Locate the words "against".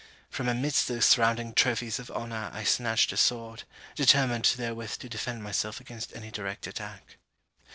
5.79-6.15